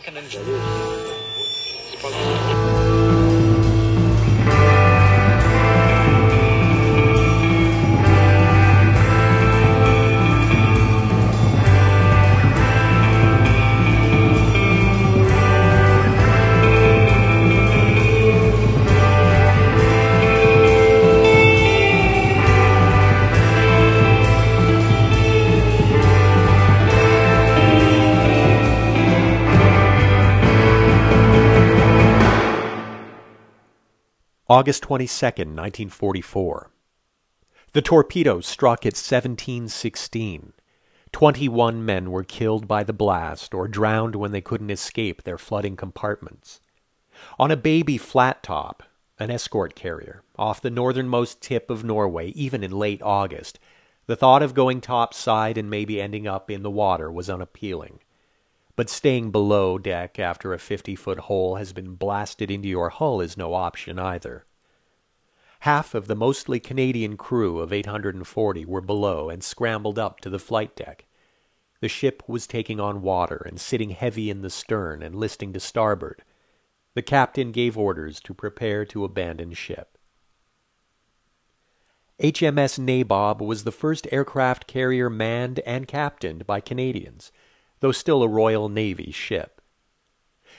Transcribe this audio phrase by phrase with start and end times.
[0.00, 0.04] I
[34.50, 36.70] August 22nd, 1944.
[37.74, 40.54] The torpedo struck at 1716.
[41.12, 45.76] Twenty-one men were killed by the blast or drowned when they couldn't escape their flooding
[45.76, 46.62] compartments.
[47.38, 48.82] On a baby flat top,
[49.18, 53.58] an escort carrier, off the northernmost tip of Norway, even in late August,
[54.06, 58.00] the thought of going topside and maybe ending up in the water was unappealing.
[58.78, 63.20] But staying below deck after a 50 foot hole has been blasted into your hull
[63.20, 64.46] is no option either.
[65.62, 70.38] Half of the mostly Canadian crew of 840 were below and scrambled up to the
[70.38, 71.06] flight deck.
[71.80, 75.58] The ship was taking on water and sitting heavy in the stern and listing to
[75.58, 76.22] starboard.
[76.94, 79.98] The captain gave orders to prepare to abandon ship.
[82.22, 87.32] HMS Nabob was the first aircraft carrier manned and captained by Canadians
[87.80, 89.60] though still a Royal Navy ship.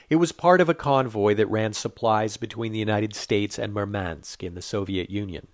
[0.10, 4.44] It was part of a convoy that ran supplies between the United States and Murmansk
[4.44, 5.48] in the Soviet Union,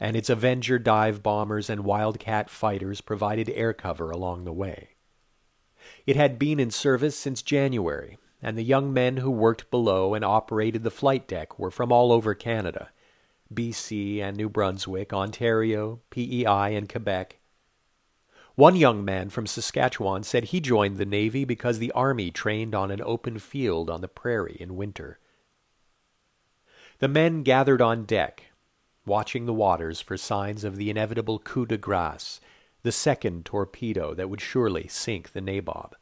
[0.00, 4.90] and its Avenger dive bombers and Wildcat fighters provided air cover along the way.
[6.06, 10.24] It had been in service since January, and the young men who worked below and
[10.24, 12.90] operated the flight deck were from all over Canada
[13.52, 17.38] BC and New Brunswick, Ontario, PEI, and Quebec,
[18.54, 22.90] one young man from Saskatchewan said he joined the Navy because the Army trained on
[22.90, 25.18] an open field on the prairie in winter.
[26.98, 28.44] The men gathered on deck,
[29.06, 32.40] watching the waters for signs of the inevitable coup de grace,
[32.82, 35.94] the second torpedo that would surely sink the Nabob.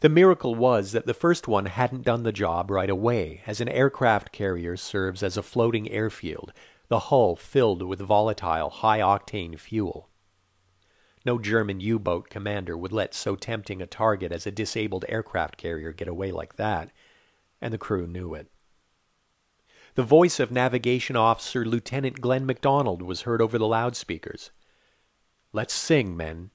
[0.00, 3.68] The miracle was that the first one hadn't done the job right away, as an
[3.68, 6.52] aircraft carrier serves as a floating airfield,
[6.88, 10.08] the hull filled with volatile, high octane fuel.
[11.24, 15.56] No German U boat commander would let so tempting a target as a disabled aircraft
[15.56, 16.90] carrier get away like that,
[17.60, 18.50] and the crew knew it.
[19.94, 24.50] The voice of Navigation Officer Lieutenant Glenn MacDonald was heard over the loudspeakers.
[25.52, 26.50] Let's sing, men.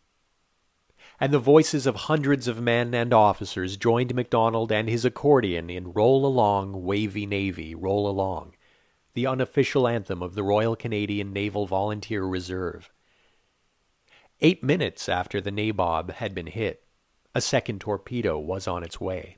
[1.19, 5.93] And the voices of hundreds of men and officers joined MacDonald and his accordion in
[5.93, 8.55] Roll Along, Wavy Navy, Roll Along,
[9.13, 12.91] the unofficial anthem of the Royal Canadian Naval Volunteer Reserve.
[14.41, 16.83] Eight minutes after the Nabob had been hit,
[17.35, 19.37] a second torpedo was on its way.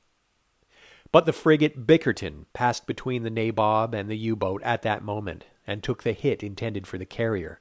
[1.10, 5.44] But the frigate Bickerton passed between the Nabob and the U boat at that moment
[5.66, 7.60] and took the hit intended for the carrier.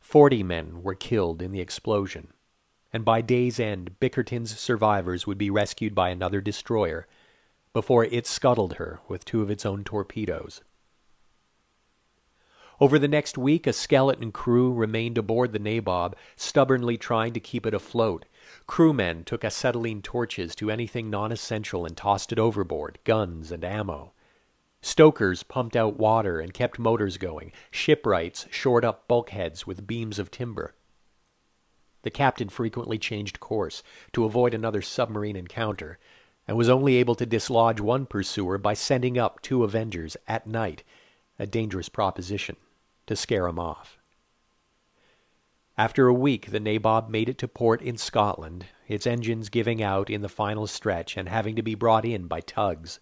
[0.00, 2.32] Forty men were killed in the explosion,
[2.92, 7.06] and by day's end Bickerton's survivors would be rescued by another destroyer
[7.72, 10.60] before it scuttled her with two of its own torpedoes.
[12.80, 17.66] Over the next week a skeleton crew remained aboard the Nabob, stubbornly trying to keep
[17.66, 18.24] it afloat.
[18.66, 24.12] Crewmen took acetylene torches to anything non essential and tossed it overboard, guns and ammo.
[24.80, 27.52] Stokers pumped out water and kept motors going.
[27.70, 30.74] Shipwrights shored up bulkheads with beams of timber.
[32.00, 33.82] The captain frequently changed course
[34.14, 35.98] to avoid another submarine encounter,
[36.48, 40.82] and was only able to dislodge one pursuer by sending up two Avengers at night,
[41.38, 42.56] a dangerous proposition
[43.10, 43.98] to scare him off.
[45.76, 50.08] After a week, the Nabob made it to port in Scotland, its engines giving out
[50.08, 53.00] in the final stretch and having to be brought in by tugs.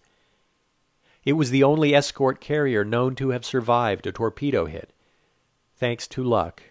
[1.23, 4.93] It was the only escort carrier known to have survived a torpedo hit,
[5.75, 6.63] thanks to luck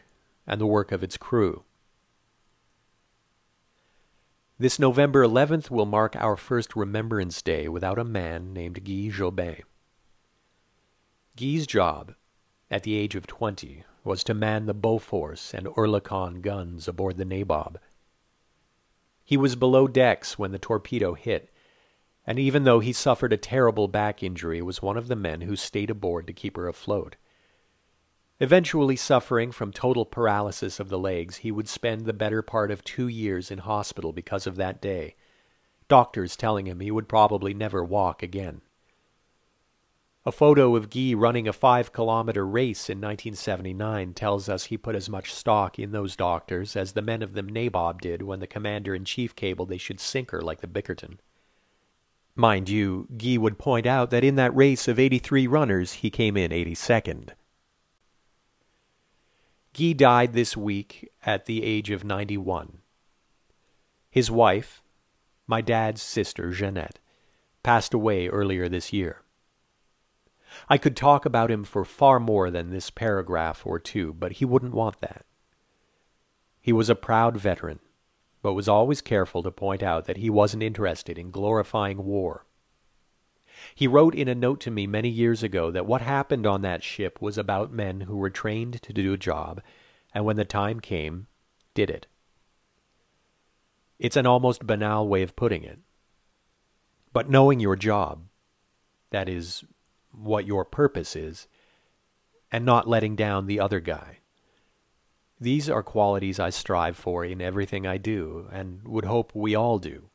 [0.44, 1.62] and the work of its crew.
[4.58, 9.62] This November 11th will mark our first Remembrance Day without a man named Guy Jobin.
[11.36, 12.16] Guy's job
[12.70, 17.24] at the age of twenty, was to man the Bofors and Oerlikon guns aboard the
[17.24, 17.76] Nabob.
[19.24, 21.50] He was below decks when the torpedo hit,
[22.26, 25.56] and even though he suffered a terrible back injury, was one of the men who
[25.56, 27.16] stayed aboard to keep her afloat.
[28.40, 32.84] Eventually suffering from total paralysis of the legs, he would spend the better part of
[32.84, 35.16] two years in hospital because of that day,
[35.88, 38.60] doctors telling him he would probably never walk again.
[40.28, 44.94] A photo of Guy running a five kilometer race in 1979 tells us he put
[44.94, 48.46] as much stock in those doctors as the men of the Nabob did when the
[48.46, 51.16] commander in chief cabled they should sink her like the Bickerton.
[52.36, 56.36] Mind you, Guy would point out that in that race of 83 runners he came
[56.36, 57.30] in 82nd.
[59.72, 62.80] Guy died this week at the age of 91.
[64.10, 64.82] His wife,
[65.46, 66.98] my dad's sister Jeanette,
[67.62, 69.22] passed away earlier this year.
[70.68, 74.44] I could talk about him for far more than this paragraph or two, but he
[74.44, 75.24] wouldn't want that.
[76.60, 77.80] He was a proud veteran,
[78.42, 82.44] but was always careful to point out that he wasn't interested in glorifying war.
[83.74, 86.82] He wrote in a note to me many years ago that what happened on that
[86.82, 89.60] ship was about men who were trained to do a job,
[90.14, 91.26] and when the time came,
[91.74, 92.06] did it.
[93.98, 95.80] It's an almost banal way of putting it.
[97.12, 98.22] But knowing your job,
[99.10, 99.64] that is,
[100.12, 101.46] what your purpose is,
[102.50, 104.18] and not letting down the other guy.
[105.40, 109.78] These are qualities I strive for in everything I do, and would hope we all
[109.78, 110.10] do.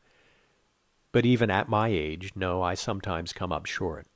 [1.12, 4.08] But even at my age, no, I sometimes come up short.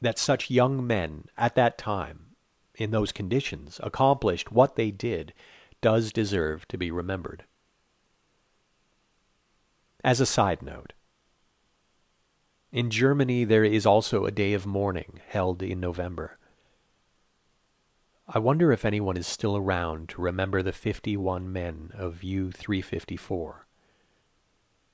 [0.00, 2.36] That such young men at that time,
[2.76, 5.34] in those conditions, accomplished what they did,
[5.82, 7.44] does deserve to be remembered.
[10.02, 10.94] As a side note,
[12.72, 16.38] in Germany there is also a day of mourning held in November.
[18.28, 23.66] I wonder if anyone is still around to remember the 51 men of U 354.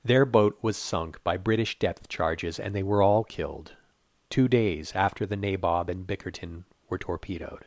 [0.02, 3.74] Their boat was sunk by British depth charges and they were all killed,
[4.30, 7.66] two days after the Nabob and Bickerton were torpedoed.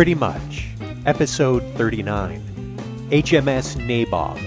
[0.00, 0.66] Pretty much.
[1.04, 2.40] Episode 39
[3.10, 4.40] HMS Nabob.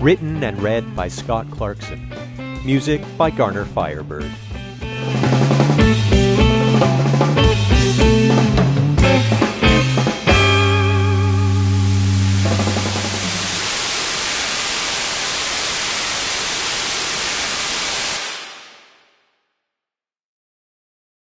[0.00, 2.10] Written and read by Scott Clarkson.
[2.64, 4.30] Music by Garner Firebird.